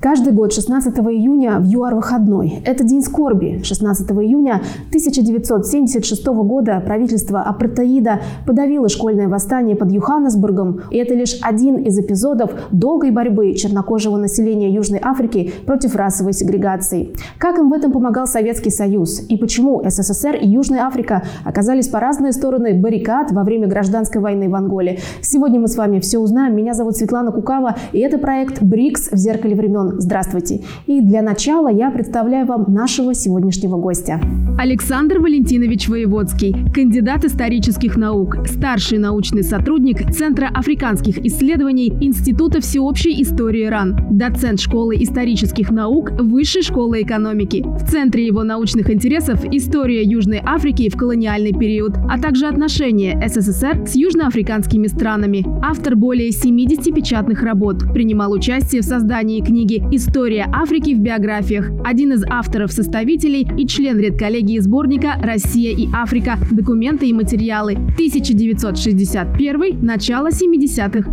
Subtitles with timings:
[0.00, 2.62] Каждый год 16 июня в ЮАР выходной.
[2.64, 3.62] Это день скорби.
[3.64, 10.82] 16 июня 1976 года правительство апартеида подавило школьное восстание под Йоханнесбургом.
[10.92, 17.12] И это лишь один из эпизодов долгой борьбы чернокожего населения Южной Африки против расовой сегрегации.
[17.36, 19.20] Как им в этом помогал Советский Союз?
[19.28, 24.48] И почему СССР и Южная Африка оказались по разные стороны баррикад во время гражданской войны
[24.48, 25.00] в Анголе?
[25.22, 26.54] Сегодня мы с вами все узнаем.
[26.54, 30.60] Меня зовут Светлана Кукава, и это проект «БРИКС в зеркале времен» здравствуйте.
[30.86, 34.20] И для начала я представляю вам нашего сегодняшнего гостя.
[34.58, 43.66] Александр Валентинович Воеводский, кандидат исторических наук, старший научный сотрудник Центра африканских исследований Института всеобщей истории
[43.66, 47.64] РАН, доцент школы исторических наук Высшей школы экономики.
[47.64, 53.86] В центре его научных интересов история Южной Африки в колониальный период, а также отношения СССР
[53.86, 55.44] с южноафриканскими странами.
[55.62, 57.92] Автор более 70 печатных работ.
[57.92, 61.70] Принимал участие в создании книги «История Африки в биографиях».
[61.84, 66.36] Один из авторов-составителей и член редколлегии сборника «Россия и Африка.
[66.50, 67.72] Документы и материалы».
[67.72, 71.10] 1961 начало 70-х.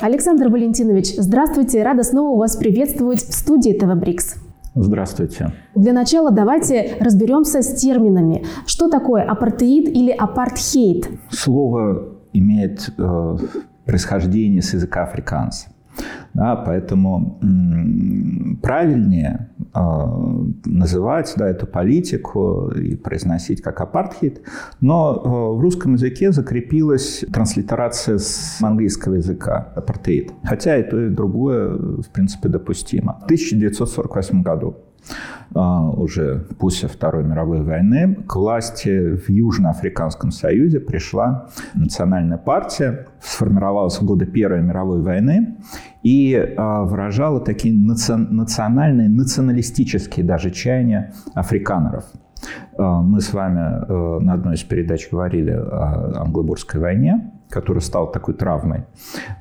[0.00, 1.82] Александр Валентинович, здравствуйте.
[1.82, 4.36] Рада снова вас приветствовать в студии ТВ Брикс.
[4.74, 5.52] Здравствуйте.
[5.74, 8.44] Для начала давайте разберемся с терминами.
[8.66, 11.08] Что такое апартеид или апартхейт?
[11.30, 13.36] Слово имеет э,
[13.88, 15.70] происхождение с языка африканца.
[16.34, 17.40] Да, поэтому
[18.62, 19.80] правильнее э,
[20.66, 24.42] называть да, эту политику и произносить как апартхейд,
[24.80, 30.32] но э, в русском языке закрепилась транслитерация с английского языка апартеид.
[30.44, 33.18] Хотя и то, и другое, в принципе, допустимо.
[33.22, 34.87] В 1948 году а,
[35.54, 44.04] уже после Второй мировой войны к власти в Южноафриканском Союзе пришла национальная партия, сформировалась в
[44.04, 45.56] годы Первой мировой войны
[46.02, 52.04] и а, выражала такие национальные, националистические даже чаяния африканеров.
[52.76, 58.34] А, мы с вами на одной из передач говорили о англобурской войне, которая стала такой
[58.34, 58.84] травмой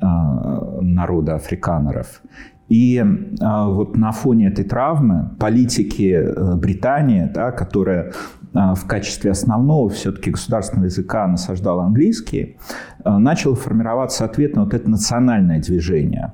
[0.00, 2.20] народа африканеров.
[2.68, 3.04] И
[3.40, 8.12] а, вот на фоне этой травмы политики э, Британии, да, которая
[8.54, 12.56] а, в качестве основного все-таки государственного языка насаждала английский,
[13.04, 16.32] а, начало формироваться ответ на вот это национальное движение.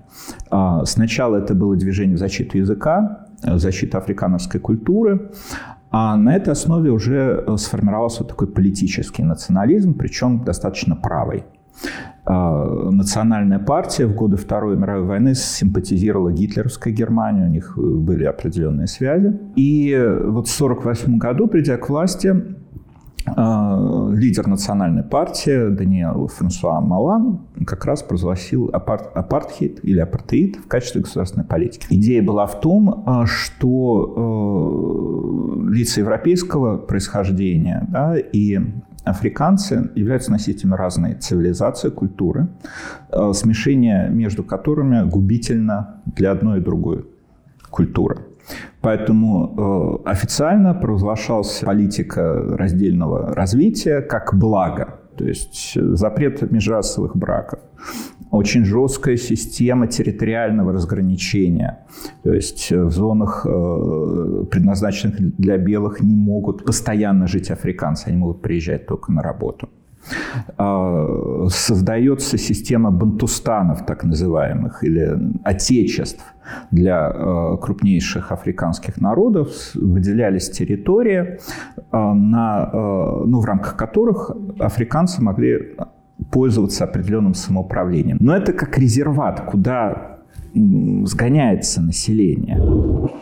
[0.85, 5.31] Сначала это было движение в защиту языка, в защиту африканской культуры,
[5.91, 11.45] а на этой основе уже э, сформировался вот такой политический национализм, причем достаточно правый.
[12.25, 18.87] А, национальная партия в годы Второй мировой войны симпатизировала гитлеровской Германии, у них были определенные
[18.87, 19.39] связи.
[19.57, 22.35] И вот в 1948 году, придя к власти,
[23.27, 30.67] а, лидер национальной партии Даниэл Франсуа Малан как раз провозгласил апарт, апартхейд или апартеид в
[30.69, 31.87] качестве государственной политики.
[31.91, 34.15] Идея была в том, а, что
[35.67, 38.59] э, лица европейского происхождения да, и
[39.05, 42.49] африканцы являются носителями разной цивилизации, культуры,
[43.11, 47.06] э, смешение между которыми губительно для одной и другой
[47.71, 48.19] культуры.
[48.81, 57.60] Поэтому э, официально провозглашалась политика раздельного развития как благо, то есть запрет межрасовых браков,
[58.31, 61.87] очень жесткая система территориального разграничения.
[62.22, 68.41] То есть в зонах, э, предназначенных для белых, не могут постоянно жить африканцы, они могут
[68.43, 69.69] приезжать только на работу.
[70.56, 76.25] А, создается система бантустанов, так называемых, или отечеств
[76.71, 79.49] для э, крупнейших африканских народов.
[79.75, 81.39] Выделялись территории, э,
[81.93, 82.71] на,
[83.27, 85.77] ну, в рамках которых африканцы могли
[86.31, 88.19] пользоваться определенным самоуправлением.
[88.21, 90.09] Но это как резерват, куда
[90.55, 92.61] сгоняется население.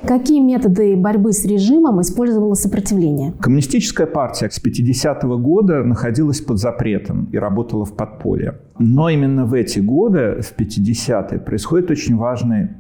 [0.07, 3.33] Какие методы борьбы с режимом использовало сопротивление?
[3.41, 8.59] Коммунистическая партия с 50-го года находилась под запретом и работала в подполье.
[8.79, 12.71] Но именно в эти годы, в 50-е, происходит очень важный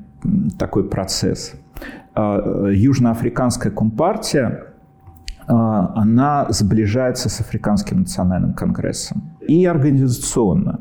[0.58, 1.55] такой процесс.
[2.14, 4.75] А, Южноафриканская компартия
[5.46, 10.81] а, она сближается с Африканским национальным конгрессом и организационно,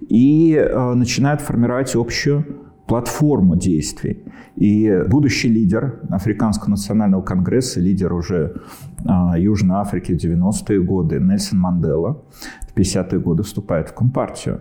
[0.00, 2.63] и а, начинает формировать общую
[2.94, 4.22] платформу действий.
[4.54, 8.62] И будущий лидер Африканского национального конгресса, лидер уже
[9.04, 12.22] а, Южной Африки в 90-е годы, Нельсон Мандела,
[12.68, 14.60] в 50-е годы вступает в Компартию.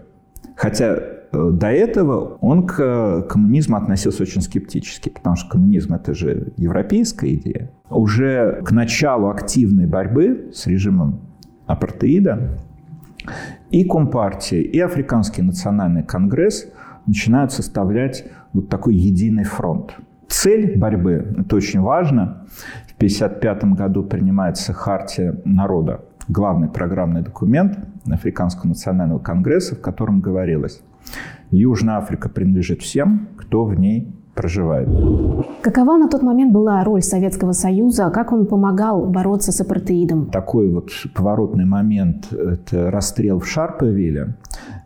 [0.56, 6.54] Хотя э, до этого он к коммунизму относился очень скептически, потому что коммунизм– это же
[6.58, 7.70] европейская идея.
[7.92, 11.20] Уже к началу активной борьбы с режимом
[11.68, 12.58] апартеида,
[13.70, 16.68] и Компартия, и Африканский национальный конгресс
[17.06, 19.96] начинают составлять вот такой единый фронт.
[20.28, 22.46] Цель борьбы, это очень важно,
[22.88, 27.78] в 1955 году принимается Хартия народа, главный программный документ
[28.10, 30.82] Африканского национального конгресса, в котором говорилось,
[31.52, 34.90] Южная Африка принадлежит всем, кто в ней проживает.
[35.62, 38.10] Какова на тот момент была роль Советского Союза?
[38.10, 40.30] Как он помогал бороться с апартеидом?
[40.32, 44.36] Такой вот поворотный момент– это расстрел в Шарповиле.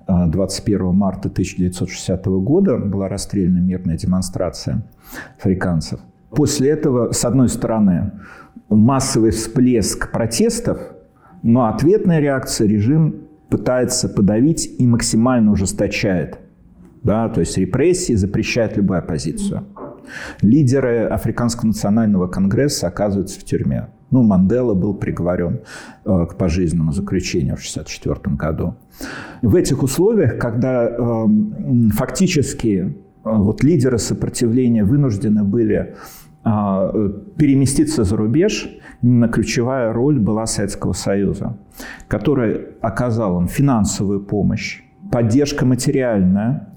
[0.08, 4.84] 21 марта 1960 года была расстреляна мирная демонстрация
[5.38, 6.00] африканцев.
[6.30, 8.12] После этого, с одной стороны,
[8.70, 10.78] массовый всплеск протестов,
[11.44, 13.16] но ответная реакция режим
[13.50, 16.40] пытается подавить и максимально ужесточает–
[17.04, 19.66] да, то есть репрессии запрещают любую оппозицию.
[20.42, 23.88] Лидеры Африканского национального конгресса оказываются в тюрьме.
[24.10, 25.62] Ну, Мандела был приговорен
[26.06, 28.76] э, к пожизненному заключению в 1964 году.
[29.42, 31.26] В этих условиях, когда э,
[31.94, 35.96] фактически э, вот лидеры сопротивления вынуждены были
[36.46, 38.70] э, переместиться за рубеж,
[39.02, 41.58] именно ключевая роль была Советского Союза,
[42.08, 46.70] который оказал им финансовую помощь, поддержка материальная,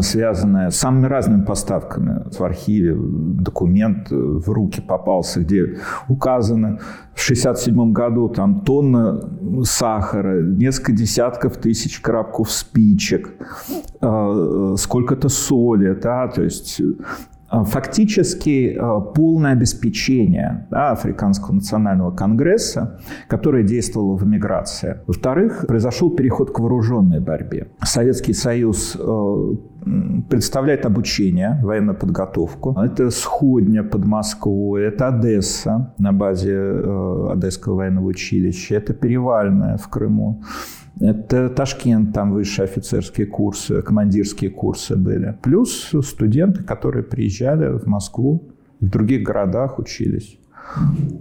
[0.00, 2.22] связанная с самыми разными поставками.
[2.30, 5.78] В архиве документ в руки попался, где
[6.08, 6.78] указано
[7.14, 9.20] в 1967 году там тонна
[9.64, 13.30] сахара, несколько десятков тысяч коробков спичек,
[14.00, 17.04] а, сколько-то соли, да, то есть а,
[17.50, 25.00] фактически а, полное обеспечение да, Африканского национального конгресса, которое действовало в эмиграции.
[25.06, 27.68] Во-вторых, произошел переход к вооруженной борьбе.
[27.82, 29.56] Советский Союз а,
[30.28, 32.78] представляет обучение, военную подготовку.
[32.78, 36.56] Это Сходня под Москвой, это Одесса на базе
[37.32, 40.42] Одесского военного училища, это Перевальная в Крыму.
[41.00, 45.36] Это Ташкент, там высшие офицерские курсы, командирские курсы были.
[45.42, 48.50] Плюс студенты, которые приезжали в Москву,
[48.80, 50.38] в других городах учились,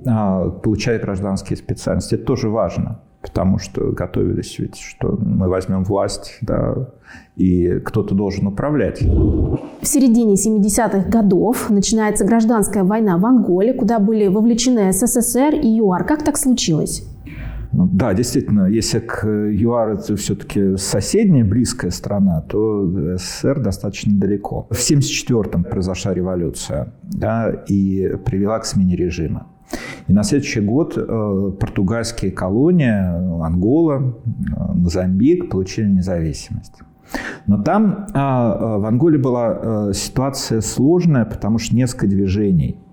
[0.06, 2.16] а, получали гражданские специальности.
[2.16, 6.90] Это тоже важно, потому что готовились ведь, что мы возьмем власть, да,
[7.36, 9.02] и кто-то должен управлять.
[9.02, 16.06] В середине 70-х годов начинается гражданская война в Анголе, куда были вовлечены СССР и ЮАР.
[16.06, 17.06] Как так случилось?
[17.72, 24.68] Ну, да, действительно, если к ЮАР это все-таки соседняя, близкая страна, то СССР достаточно далеко.
[24.72, 29.48] В 1974-м произошла революция да, и привела к смене режима.
[30.08, 36.74] И на следующий год э, португальские колонии, Ангола, э, Мозамбик получили независимость.
[37.48, 42.78] Но там э, в Анголе была ситуация сложная, потому что несколько движений–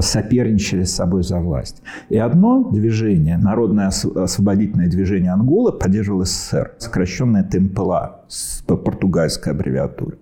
[0.00, 1.82] соперничали с собой за власть.
[2.08, 8.24] И одно движение, Народное освободительное движение Анголы, поддерживало СССР, сокращенное ТМПЛА,
[8.66, 10.18] по португальской аббревиатуре.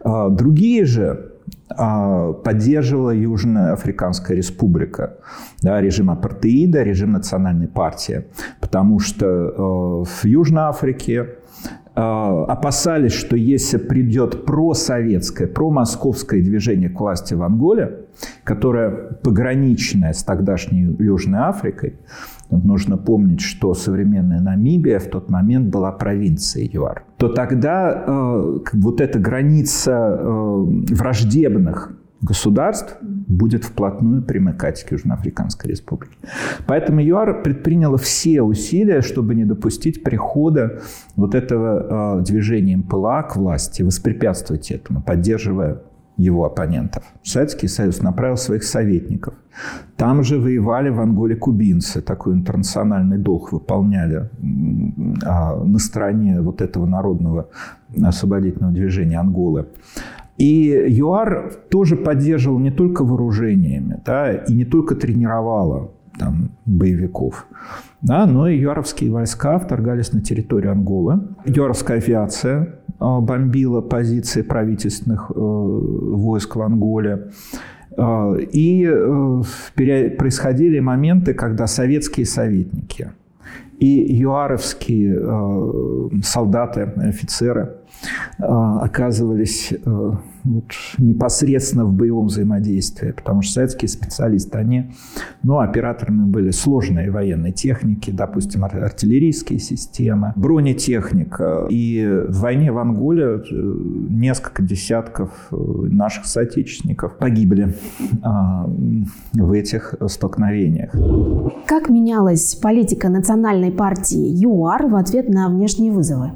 [0.00, 1.32] А другие же
[1.68, 5.18] поддерживала Южная Африканская Республика,
[5.62, 8.26] да, режим апартеида, режим национальной партии,
[8.60, 11.45] потому что э, в Южной Африке а,
[11.96, 18.06] опасались, что если придет просоветское, промосковское движение к власти в Анголе,
[18.44, 21.94] которое пограничное с тогдашней Южной Африкой,
[22.50, 29.00] нужно помнить, что современная Намибия в тот момент была провинцией ЮАР, то тогда э, вот
[29.00, 36.16] эта граница э, враждебных государств будет вплотную примыкать к Южноафриканской республике.
[36.66, 40.80] Поэтому ЮАР предприняла все усилия, чтобы не допустить прихода
[41.16, 45.82] вот этого э, движения МПЛА к власти, воспрепятствовать этому, поддерживая
[46.18, 47.04] его оппонентов.
[47.22, 49.34] Советский Союз направил своих советников.
[49.96, 54.30] Там же воевали в Анголе кубинцы, такой интернациональный долг выполняли
[55.24, 57.48] а, на стороне вот этого народного
[58.02, 59.66] освободительного движения Анголы.
[60.38, 67.46] И ЮАР тоже поддерживал не только вооружениями, да, и не только тренировала там, боевиков,
[68.02, 71.20] да, но и юаровские войска вторгались на территорию Анголы.
[71.44, 77.30] Юаровская авиация а, бомбила позиции правительственных э, войск в Анголе.
[77.96, 79.42] А, и э,
[79.74, 83.12] происходили моменты, когда советские советники
[83.78, 87.76] и юаровские э, солдаты, офицеры–
[88.38, 90.64] оказывались вот,
[90.98, 94.92] непосредственно в боевом взаимодействии, потому что советские специалисты, они
[95.42, 101.66] ну, операторами были сложные военной техники, допустим, артиллерийские системы, бронетехника.
[101.70, 107.74] И в войне в Анголе несколько десятков наших соотечественников погибли
[109.32, 110.92] в этих столкновениях.
[111.66, 116.32] Как менялась политика национальной партии ЮАР в ответ на внешние вызовы?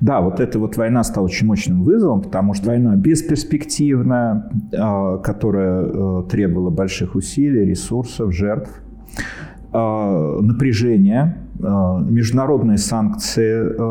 [0.00, 5.84] Да, вот эта вот война стала очень мощным вызовом, потому что война бесперспективная, а, которая
[5.84, 8.70] э, требовала больших усилий, ресурсов, жертв,
[9.72, 13.82] а, напряжения, а, международные санкции э,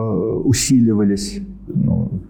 [0.43, 2.21] усиливались, ну,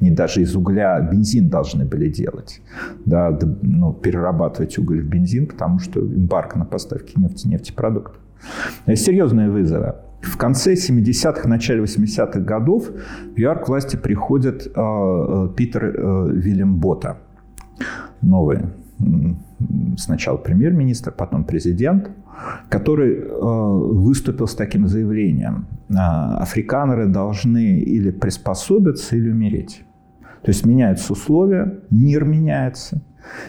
[0.00, 2.62] не даже из угля бензин должны были делать,
[3.04, 8.18] да, ну, перерабатывать уголь в бензин, потому что эмбарго на поставки нефти, нефтепродуктов.
[8.86, 9.94] Серьезные вызовы.
[10.20, 16.30] В конце 70-х, начале 80-х годов в ЮАР к власти приходит э, э, Питер э,
[16.32, 16.80] Вильям
[18.20, 18.60] новый
[19.96, 22.10] сначала премьер-министр, потом президент,
[22.68, 25.66] который э, выступил с таким заявлением.
[25.88, 25.94] Э,
[26.40, 29.84] африканеры должны или приспособиться, или умереть.
[30.42, 33.02] То есть меняются условия, мир меняется,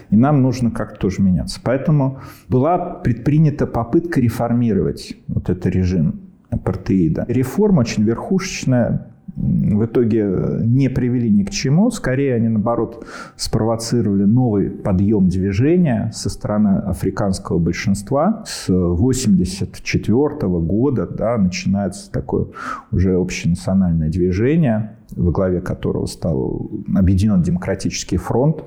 [0.09, 1.59] и нам нужно как-то тоже меняться.
[1.63, 7.25] Поэтому была предпринята попытка реформировать вот этот режим апартеида.
[7.27, 10.27] Реформа очень верхушечная, в итоге
[10.63, 11.91] не привели ни к чему.
[11.91, 13.05] Скорее, они, наоборот,
[13.37, 18.43] спровоцировали новый подъем движения со стороны африканского большинства.
[18.45, 22.47] С 1984 года да, начинается такое
[22.91, 28.63] уже общенациональное движение, во главе которого стал Объединенный демократический фронт.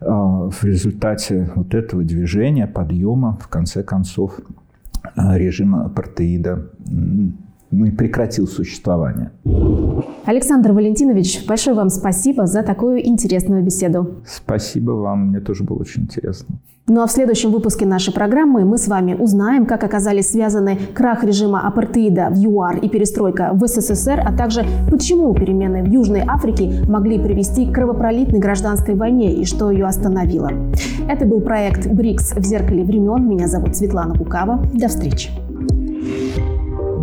[0.00, 4.40] А, в результате вот этого движения, подъема, в конце концов,
[5.36, 6.70] режима апартеида
[7.70, 9.30] ну, и прекратил существование.
[10.24, 14.16] Александр Валентинович, большое вам спасибо за такую интересную беседу.
[14.26, 16.56] Спасибо вам, мне тоже было очень интересно.
[16.90, 21.22] Ну а в следующем выпуске нашей программы мы с вами узнаем, как оказались связаны крах
[21.22, 26.82] режима апартеида в ЮАР и перестройка в СССР, а также почему перемены в Южной Африке
[26.88, 30.50] могли привести к кровопролитной гражданской войне и что ее остановило.
[31.06, 33.28] Это был проект «БРИКС в зеркале времен».
[33.28, 34.64] Меня зовут Светлана Кукава.
[34.72, 35.30] До встречи.